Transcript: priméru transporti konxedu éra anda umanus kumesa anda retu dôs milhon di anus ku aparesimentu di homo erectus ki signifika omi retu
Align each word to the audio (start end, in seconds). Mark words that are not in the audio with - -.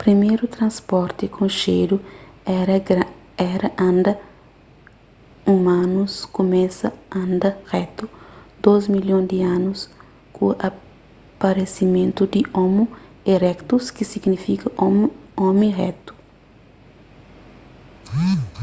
priméru 0.00 0.44
transporti 0.56 1.24
konxedu 1.38 1.96
éra 3.52 3.68
anda 3.88 4.12
umanus 5.54 6.14
kumesa 6.36 6.88
anda 7.22 7.50
retu 7.72 8.04
dôs 8.64 8.82
milhon 8.94 9.24
di 9.32 9.38
anus 9.56 9.80
ku 10.36 10.46
aparesimentu 10.68 12.22
di 12.34 12.40
homo 12.56 12.84
erectus 13.34 13.84
ki 13.96 14.04
signifika 14.12 14.66
omi 15.48 15.68
retu 15.80 16.12